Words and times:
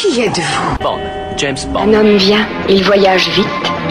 Qui 0.00 0.22
êtes-vous 0.22 0.76
Bond, 0.80 0.98
James 1.36 1.58
Bond. 1.68 1.80
Un 1.80 1.92
homme 1.92 2.16
vient, 2.16 2.46
il 2.70 2.82
voyage 2.82 3.28
vite, 3.28 3.46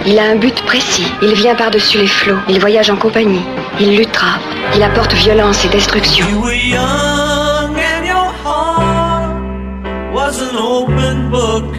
il 0.07 0.17
a 0.17 0.23
un 0.23 0.37
but 0.37 0.59
précis, 0.63 1.05
il 1.21 1.35
vient 1.35 1.53
par-dessus 1.53 1.99
les 1.99 2.07
flots, 2.07 2.39
il 2.49 2.59
voyage 2.59 2.89
en 2.89 2.95
compagnie, 2.95 3.45
il 3.79 3.95
luttera, 3.95 4.39
il 4.75 4.81
apporte 4.81 5.13
violence 5.13 5.63
et 5.65 5.67
destruction. 5.67 6.25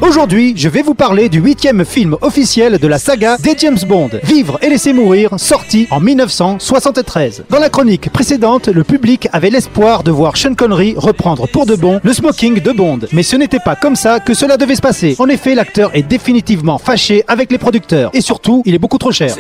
Aujourd'hui, 0.01 0.55
je 0.57 0.69
vais 0.69 0.83
vous 0.83 0.95
parler 0.95 1.29
du 1.29 1.39
huitième 1.41 1.85
film 1.85 2.17
officiel 2.21 2.79
de 2.79 2.87
la 2.89 2.99
saga 2.99 3.37
des 3.37 3.55
James 3.59 3.79
Bond, 3.87 4.11
Vivre 4.25 4.59
et 4.63 4.69
laisser 4.69 4.93
mourir, 4.93 5.35
sorti 5.39 5.87
en 5.91 6.01
1973. 6.01 7.45
Dans 7.49 7.59
la 7.59 7.69
chronique 7.69 8.11
précédente, 8.11 8.69
le 8.69 8.83
public 8.83 9.29
avait 9.33 9.51
l'espoir 9.51 10.03
de 10.03 10.11
voir 10.11 10.37
Sean 10.37 10.55
Connery 10.55 10.95
reprendre 10.97 11.47
pour 11.49 11.67
de 11.67 11.77
bon 11.77 12.01
le 12.03 12.13
smoking 12.13 12.61
de 12.61 12.73
Bond. 12.73 13.01
Mais 13.13 13.23
ce 13.23 13.37
n'était 13.37 13.61
pas 13.61 13.77
comme 13.77 13.97
ça 13.97 14.21
que 14.21 14.35
cela 14.35 14.57
devait 14.57 14.75
se 14.75 14.83
passer. 14.83 15.15
En 15.19 15.29
effet, 15.29 15.55
l'acteur 15.55 15.91
est 15.95 16.03
définitivement 16.03 16.79
fâché 16.79 17.25
avec 17.29 17.53
les 17.53 17.59
producteurs. 17.59 18.11
Et 18.15 18.21
surtout, 18.21 18.63
il 18.67 18.75
est 18.75 18.79
beaucoup 18.79 18.99
trop 18.99 19.13
cher. 19.13 19.37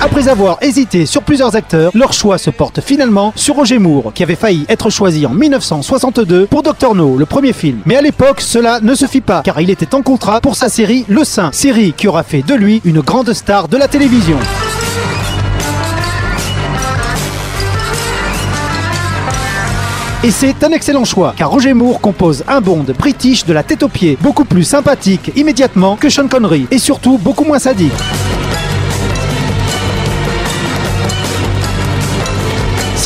Après 0.00 0.28
avoir 0.28 0.58
hésité 0.60 1.06
sur 1.06 1.22
plusieurs 1.22 1.56
acteurs, 1.56 1.90
leur 1.94 2.12
choix 2.12 2.38
se 2.38 2.50
porte 2.50 2.80
finalement 2.80 3.32
sur 3.34 3.56
Roger 3.56 3.78
Moore, 3.78 4.12
qui 4.14 4.22
avait 4.22 4.36
failli 4.36 4.66
être 4.68 4.90
choisi 4.90 5.26
en 5.26 5.30
1962 5.30 6.46
pour 6.46 6.62
Dr 6.62 6.94
No, 6.94 7.16
le 7.16 7.26
premier 7.26 7.52
film. 7.52 7.80
Mais 7.86 7.96
à 7.96 8.02
l'époque, 8.02 8.40
cela 8.40 8.80
ne 8.80 8.94
se 8.94 9.06
fit 9.06 9.20
pas, 9.20 9.42
car 9.42 9.60
il 9.60 9.70
était 9.70 9.94
en 9.94 10.02
contrat 10.02 10.40
pour 10.40 10.54
sa 10.54 10.68
série 10.68 11.04
Le 11.08 11.24
Saint, 11.24 11.50
série 11.52 11.92
qui 11.92 12.08
aura 12.08 12.22
fait 12.22 12.42
de 12.42 12.54
lui 12.54 12.82
une 12.84 13.00
grande 13.00 13.32
star 13.32 13.68
de 13.68 13.76
la 13.76 13.88
télévision. 13.88 14.38
Et 20.24 20.30
c'est 20.30 20.64
un 20.64 20.72
excellent 20.72 21.04
choix, 21.04 21.34
car 21.36 21.50
Roger 21.50 21.72
Moore 21.72 22.00
compose 22.00 22.44
un 22.48 22.60
Bond 22.60 22.86
british 22.98 23.44
de 23.44 23.52
la 23.52 23.62
tête 23.62 23.82
aux 23.82 23.88
pieds, 23.88 24.18
beaucoup 24.20 24.44
plus 24.44 24.64
sympathique 24.64 25.30
immédiatement 25.36 25.96
que 25.96 26.08
Sean 26.10 26.26
Connery, 26.26 26.66
et 26.70 26.78
surtout 26.78 27.16
beaucoup 27.16 27.44
moins 27.44 27.60
sadique. 27.60 27.92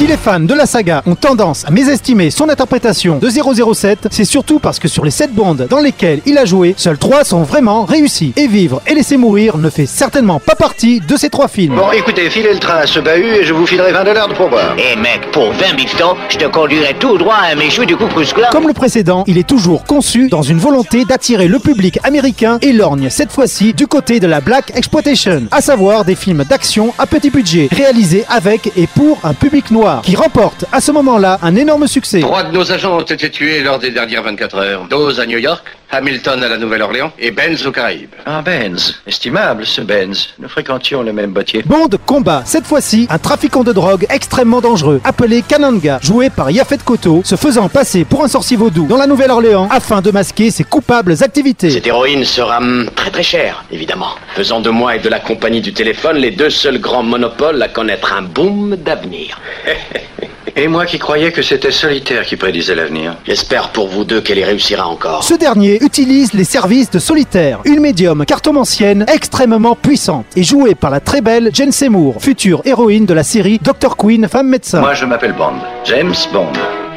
Si 0.01 0.07
les 0.07 0.17
fans 0.17 0.41
de 0.41 0.55
la 0.55 0.65
saga 0.65 1.03
ont 1.05 1.15
tendance 1.15 1.67
à 1.67 1.71
mésestimer 1.71 2.31
son 2.31 2.49
interprétation 2.49 3.19
de 3.19 3.29
007, 3.29 4.09
c'est 4.11 4.25
surtout 4.25 4.59
parce 4.59 4.79
que 4.79 4.89
sur 4.89 5.05
les 5.05 5.11
7 5.11 5.35
bandes 5.35 5.67
dans 5.69 5.79
lesquelles 5.79 6.23
il 6.25 6.39
a 6.39 6.47
joué, 6.47 6.75
seuls 6.79 6.97
3 6.97 7.23
sont 7.25 7.43
vraiment 7.43 7.85
réussis. 7.85 8.33
Et 8.39 8.47
Vivre 8.47 8.81
et 8.87 8.95
Laisser 8.95 9.19
Mourir 9.19 9.59
ne 9.59 9.69
fait 9.69 9.85
certainement 9.85 10.41
pas 10.41 10.55
partie 10.55 11.01
de 11.01 11.17
ces 11.19 11.29
3 11.29 11.49
films. 11.49 11.75
Bon, 11.75 11.93
écoutez, 11.93 12.31
filez 12.31 12.55
le 12.55 12.59
train 12.59 12.77
à 12.77 12.87
ce 12.87 12.99
bahut 12.99 13.27
et 13.27 13.45
je 13.45 13.53
vous 13.53 13.67
filerai 13.67 13.93
20 13.93 14.05
dollars 14.05 14.29
de 14.29 14.33
pourboire. 14.33 14.75
Eh 14.79 14.97
mec, 14.97 15.31
pour 15.33 15.53
20 15.53 15.77
bifetons, 15.77 16.17
je 16.31 16.39
te 16.39 16.47
conduirai 16.47 16.95
tout 16.99 17.19
droit 17.19 17.35
à 17.35 17.53
un 17.53 17.57
méchoui 17.57 17.85
du 17.85 17.99
Coucous 17.99 18.33
Club. 18.33 18.49
Comme 18.53 18.69
le 18.69 18.73
précédent, 18.73 19.25
il 19.27 19.37
est 19.37 19.47
toujours 19.47 19.85
conçu 19.85 20.29
dans 20.31 20.41
une 20.41 20.61
volonté 20.61 21.05
d'attirer 21.05 21.47
le 21.47 21.59
public 21.59 21.99
américain 22.05 22.59
et 22.63 22.73
lorgne 22.73 23.11
cette 23.11 23.33
fois-ci 23.33 23.75
du 23.75 23.87
côté 23.87 24.19
de 24.19 24.27
la 24.27 24.41
Black 24.41 24.73
Exploitation, 24.75 25.43
à 25.51 25.61
savoir 25.61 26.07
des 26.07 26.15
films 26.15 26.45
d'action 26.45 26.95
à 26.99 27.05
petit 27.05 27.29
budget, 27.29 27.69
réalisés 27.71 28.25
avec 28.31 28.73
et 28.79 28.87
pour 28.87 29.19
un 29.25 29.35
public 29.35 29.71
noir, 29.71 29.90
qui 30.03 30.17
remporte 30.17 30.65
à 30.73 30.81
ce 30.81 30.93
moment-là 30.93 31.39
un 31.43 31.57
énorme 31.57 31.87
succès. 31.87 32.21
Trois 32.21 32.45
de 32.45 32.53
nos 32.53 32.71
agents 32.73 32.97
ont 32.99 33.03
été 33.03 33.31
tués 33.31 33.63
lors 33.63 33.79
des 33.79 33.91
dernières 33.91 34.23
24 34.23 34.57
heures. 34.57 34.87
Dose 34.89 35.21
à 35.21 35.27
New 35.27 35.39
York, 35.39 35.65
Hamilton 35.93 36.45
à 36.45 36.49
la 36.49 36.57
Nouvelle-Orléans 36.57 37.13
et 37.19 37.33
Benz 37.33 37.67
aux 37.67 37.73
Caraïbes. 37.73 38.15
Ah, 38.25 38.43
Benz. 38.43 39.01
Estimable, 39.07 39.67
ce 39.67 39.81
Benz. 39.81 40.29
Nous 40.39 40.49
fréquentions 40.49 41.03
le 41.03 41.13
même 41.13 41.33
bottier. 41.33 41.63
Bond 41.67 41.89
combat 42.07 42.43
cette 42.45 42.65
fois-ci 42.65 43.09
un 43.11 43.19
trafiquant 43.19 43.65
de 43.65 43.73
drogue 43.73 44.07
extrêmement 44.09 44.61
dangereux 44.61 45.01
appelé 45.03 45.43
Kananga, 45.43 45.99
joué 46.01 46.31
par 46.31 46.51
Yafet 46.51 46.79
Koto, 46.85 47.23
se 47.25 47.35
faisant 47.35 47.69
passer 47.69 48.05
pour 48.05 48.23
un 48.23 48.29
sorcier 48.29 48.57
vaudou 48.57 48.87
dans 48.87 48.97
la 48.97 49.09
Nouvelle-Orléans 49.09 49.69
afin 49.71 50.01
de 50.01 50.13
masquer 50.13 50.53
ses 50.53 50.63
coupables 50.65 51.15
activités. 51.25 51.71
Cette 51.71 51.87
héroïne 51.89 52.25
sera 52.25 52.59
hum, 52.59 52.89
très 52.95 53.11
très 53.11 53.25
chère, 53.25 53.65
évidemment. 53.73 54.15
Faisant 54.37 54.61
de 54.61 54.71
moi 54.71 54.95
et 54.95 55.01
de 55.01 55.09
la 55.09 55.19
compagnie 55.19 55.61
du 55.61 55.73
téléphone 55.73 56.19
les 56.19 56.31
deux 56.31 56.51
seuls 56.51 56.79
grands 56.79 57.03
monopoles 57.03 57.61
à 57.63 57.69
connaître 57.69 58.13
un 58.13 58.23
boom 58.23 58.77
d'avenir. 58.77 59.41
Et 60.57 60.69
moi 60.69 60.87
qui 60.87 60.99
croyais 60.99 61.33
que 61.33 61.43
c'était 61.43 61.71
Solitaire 61.71 62.25
qui 62.25 62.37
prédisait 62.37 62.75
l'avenir. 62.75 63.17
J'espère 63.25 63.71
pour 63.71 63.89
vous 63.89 64.05
deux 64.05 64.21
qu'elle 64.21 64.39
y 64.39 64.45
réussira 64.45 64.87
encore. 64.87 65.23
Ce 65.25 65.35
dernier 65.35 65.83
utilise 65.83 66.33
les 66.35 66.45
services 66.45 66.91
de 66.91 66.99
Solitaire, 66.99 67.61
une 67.65 67.81
médium 67.81 68.25
cartomancienne 68.25 69.05
extrêmement 69.13 69.77
puissante 69.77 70.27
et 70.37 70.43
jouée 70.43 70.75
par 70.75 70.91
la 70.91 71.01
très 71.01 71.21
belle 71.21 71.51
Jane 71.53 71.73
Seymour, 71.73 72.17
future 72.21 72.63
héroïne 72.65 73.07
de 73.07 73.15
la 73.15 73.23
série 73.23 73.59
Dr. 73.63 73.97
Queen, 73.97 74.29
femme 74.29 74.49
médecin. 74.49 74.81
Moi, 74.81 74.95
je 74.95 75.05
m'appelle 75.05 75.35
Bond. 75.35 75.55
James 75.85 76.15
Bond. 76.33 76.53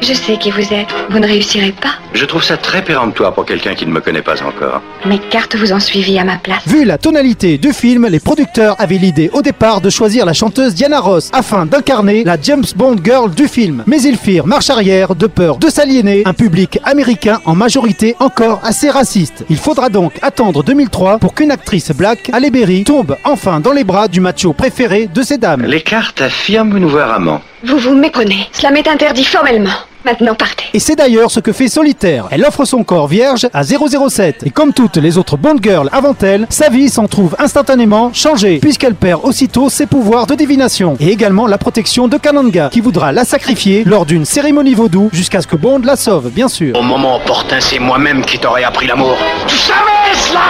Je 0.06 0.12
sais 0.12 0.36
qui 0.36 0.50
vous 0.50 0.60
êtes, 0.74 0.88
vous 1.08 1.18
ne 1.18 1.26
réussirez 1.26 1.72
pas. 1.72 1.94
Je 2.12 2.26
trouve 2.26 2.44
ça 2.44 2.58
très 2.58 2.84
péremptoire 2.84 3.32
pour 3.32 3.46
quelqu'un 3.46 3.74
qui 3.74 3.86
ne 3.86 3.90
me 3.90 4.02
connaît 4.02 4.20
pas 4.20 4.42
encore. 4.42 4.82
Mes 5.06 5.18
cartes 5.18 5.56
vous 5.56 5.72
ont 5.72 5.80
suivi 5.80 6.18
à 6.18 6.24
ma 6.24 6.36
place. 6.36 6.60
Vu 6.66 6.84
la 6.84 6.98
tonalité 6.98 7.56
du 7.56 7.72
film, 7.72 8.06
les 8.08 8.20
producteurs 8.20 8.76
avaient 8.78 8.98
l'idée 8.98 9.30
au 9.32 9.40
départ 9.40 9.80
de 9.80 9.88
choisir 9.88 10.26
la 10.26 10.34
chanteuse 10.34 10.74
Diana 10.74 11.00
Ross 11.00 11.30
afin 11.32 11.64
d'incarner 11.64 12.22
la 12.22 12.36
James 12.38 12.66
Bond 12.76 12.96
girl 13.02 13.34
du 13.34 13.48
film. 13.48 13.82
Mais 13.86 14.02
ils 14.02 14.18
firent 14.18 14.46
marche 14.46 14.68
arrière 14.68 15.14
de 15.14 15.26
peur 15.26 15.56
de 15.56 15.70
s'aliéner 15.70 16.22
un 16.26 16.34
public 16.34 16.78
américain 16.84 17.40
en 17.46 17.54
majorité 17.54 18.14
encore 18.20 18.60
assez 18.62 18.90
raciste. 18.90 19.46
Il 19.48 19.56
faudra 19.56 19.88
donc 19.88 20.12
attendre 20.20 20.62
2003 20.62 21.18
pour 21.18 21.32
qu'une 21.34 21.50
actrice 21.50 21.92
black, 21.92 22.28
Halle 22.30 22.50
Berry, 22.50 22.84
tombe 22.84 23.16
enfin 23.24 23.58
dans 23.58 23.72
les 23.72 23.84
bras 23.84 24.08
du 24.08 24.20
macho 24.20 24.52
préféré 24.52 25.06
de 25.06 25.22
ces 25.22 25.38
dames. 25.38 25.64
Les 25.64 25.80
cartes 25.80 26.20
affirment 26.20 26.76
nous 26.76 26.90
voir 26.90 27.10
amants. 27.10 27.40
Vous 27.64 27.78
vous 27.78 27.94
méprenez. 27.94 28.50
Cela 28.52 28.70
m'est 28.70 28.86
interdit 28.86 29.24
formellement. 29.24 29.70
Maintenant 30.04 30.34
partez. 30.34 30.64
Et 30.74 30.78
c'est 30.80 30.96
d'ailleurs 30.96 31.30
ce 31.30 31.40
que 31.40 31.52
fait 31.52 31.68
Solitaire. 31.68 32.26
Elle 32.30 32.44
offre 32.44 32.64
son 32.64 32.84
corps 32.84 33.08
vierge 33.08 33.46
à 33.52 33.62
007. 33.62 34.42
Et 34.44 34.50
comme 34.50 34.72
toutes 34.72 34.96
les 34.96 35.16
autres 35.16 35.36
Bond 35.36 35.56
Girls 35.62 35.88
avant 35.92 36.14
elle, 36.20 36.46
sa 36.50 36.68
vie 36.68 36.88
s'en 36.88 37.06
trouve 37.06 37.34
instantanément 37.38 38.12
changée, 38.12 38.58
puisqu'elle 38.58 38.94
perd 38.94 39.20
aussitôt 39.24 39.70
ses 39.70 39.86
pouvoirs 39.86 40.26
de 40.26 40.34
divination. 40.34 40.96
Et 41.00 41.08
également 41.08 41.46
la 41.46 41.58
protection 41.58 42.08
de 42.08 42.18
Kananga, 42.18 42.68
qui 42.70 42.80
voudra 42.80 43.12
la 43.12 43.24
sacrifier 43.24 43.84
lors 43.84 44.04
d'une 44.04 44.24
cérémonie 44.24 44.74
vaudou, 44.74 45.08
jusqu'à 45.12 45.40
ce 45.40 45.46
que 45.46 45.56
Bond 45.56 45.80
la 45.84 45.96
sauve, 45.96 46.30
bien 46.30 46.48
sûr. 46.48 46.76
Au 46.78 46.82
moment 46.82 47.16
opportun, 47.16 47.60
c'est 47.60 47.78
moi-même 47.78 48.24
qui 48.24 48.38
t'aurais 48.38 48.64
appris 48.64 48.86
l'amour. 48.86 49.16
Tu 49.46 49.56
savais 49.56 50.03
cela 50.14 50.40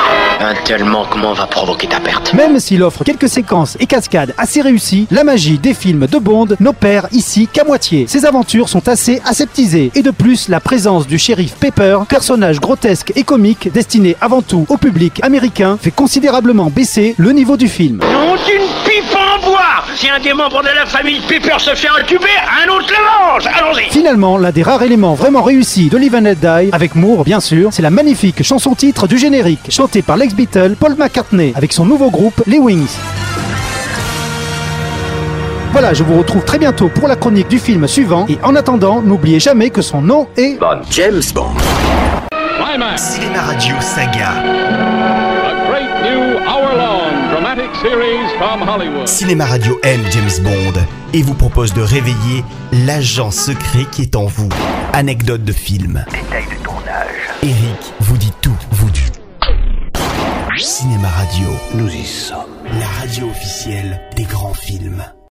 Un 0.40 0.54
tel 0.64 0.84
manquement 0.84 1.32
va 1.32 1.46
provoquer 1.46 1.86
ta 1.86 2.00
perte. 2.00 2.32
Même 2.34 2.60
s'il 2.60 2.82
offre 2.82 3.04
quelques 3.04 3.28
séquences 3.28 3.76
et 3.80 3.86
cascades 3.86 4.34
assez 4.38 4.60
réussies, 4.60 5.06
la 5.10 5.24
magie 5.24 5.58
des 5.58 5.74
films 5.74 6.06
de 6.06 6.18
Bond 6.18 6.48
n'opère 6.60 7.06
ici 7.12 7.48
qu'à 7.52 7.64
moitié. 7.64 8.06
Ses 8.06 8.26
aventures 8.26 8.68
sont 8.68 8.88
assez 8.88 9.20
aseptisées. 9.24 9.90
Et 9.94 10.02
de 10.02 10.10
plus, 10.10 10.48
la 10.48 10.60
présence 10.60 11.06
du 11.06 11.18
shérif 11.18 11.54
Pepper, 11.54 11.98
personnage 12.08 12.60
grotesque 12.60 13.12
et 13.16 13.24
comique 13.24 13.72
destiné 13.72 14.16
avant 14.20 14.42
tout 14.42 14.66
au 14.68 14.76
public 14.76 15.20
américain, 15.22 15.78
fait 15.80 15.90
considérablement 15.90 16.70
baisser 16.70 17.14
le 17.18 17.32
niveau 17.32 17.56
du 17.56 17.68
film. 17.68 17.98
Non, 17.98 18.34
une 18.34 18.68
pipe 18.84 19.14
en 19.14 19.18
bois 19.18 19.23
Si 19.96 20.08
un 20.08 20.18
des 20.18 20.32
membres 20.32 20.62
de 20.62 20.68
la 20.68 20.86
famille 20.86 21.20
Pepper 21.28 21.58
se 21.58 21.74
fait 21.74 21.88
intuber, 21.88 22.26
un 22.64 22.68
autre 22.68 22.90
le 22.90 23.04
mange 23.04 23.46
Allons-y 23.46 23.90
Finalement, 23.90 24.38
l'un 24.38 24.50
des 24.50 24.62
rares 24.62 24.82
éléments 24.82 25.14
vraiment 25.14 25.42
réussis 25.42 25.88
de 25.88 25.96
Live 25.96 26.14
and 26.14 26.20
Let 26.20 26.36
Die, 26.36 26.70
avec 26.72 26.94
Moore 26.94 27.24
bien 27.24 27.40
sûr, 27.40 27.72
c'est 27.72 27.82
la 27.82 27.90
magnifique 27.90 28.42
chanson-titre 28.42 29.06
du 29.06 29.18
générique, 29.18 29.70
chantée 29.70 30.02
par 30.02 30.16
l'ex-Beatle 30.16 30.76
Paul 30.78 30.96
McCartney, 30.96 31.52
avec 31.56 31.72
son 31.72 31.84
nouveau 31.84 32.10
groupe, 32.10 32.42
les 32.46 32.58
Wings. 32.58 32.96
Voilà, 35.72 35.92
je 35.92 36.04
vous 36.04 36.18
retrouve 36.18 36.44
très 36.44 36.58
bientôt 36.58 36.88
pour 36.88 37.08
la 37.08 37.16
chronique 37.16 37.48
du 37.48 37.58
film 37.58 37.86
suivant, 37.86 38.26
et 38.28 38.38
en 38.42 38.54
attendant, 38.56 39.02
n'oubliez 39.02 39.40
jamais 39.40 39.70
que 39.70 39.82
son 39.82 40.00
nom 40.00 40.28
est... 40.36 40.58
James 40.90 41.22
Bond. 41.34 41.54
Climax, 42.74 43.02
Cinéma 43.02 43.40
Radio 43.42 43.76
Saga. 43.80 44.30
a 44.30 45.54
great 45.68 46.02
new 46.02 46.38
hour-long 46.44 47.03
dramatic 47.64 47.74
series 47.82 48.30
from 48.38 48.62
Hollywood. 48.62 49.06
Cinéma 49.08 49.46
Radio 49.46 49.78
aime 49.82 50.02
James 50.10 50.42
Bond 50.42 50.80
et 51.12 51.22
vous 51.22 51.34
propose 51.34 51.72
de 51.72 51.80
réveiller 51.82 52.44
l'agent 52.72 53.30
secret 53.30 53.86
qui 53.90 54.02
est 54.02 54.16
en 54.16 54.26
vous. 54.26 54.48
Anecdote 54.92 55.44
de 55.44 55.52
film. 55.52 56.04
Détail 56.10 56.44
de 56.44 56.62
tournage. 56.62 57.06
Eric 57.42 57.92
vous 58.00 58.16
dit 58.16 58.32
tout, 58.40 58.56
vous 58.72 58.90
dit. 58.90 59.10
Cinéma 60.58 61.08
Radio, 61.08 61.48
Nous 61.74 61.88
y 61.92 62.04
sommes. 62.04 62.38
la 62.78 62.86
radio 63.00 63.28
officielle 63.28 64.00
des 64.16 64.24
grands 64.24 64.54
films. 64.54 65.02